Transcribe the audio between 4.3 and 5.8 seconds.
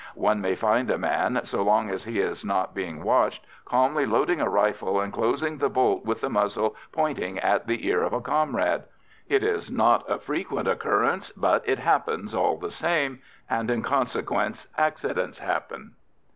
a rifle and closing the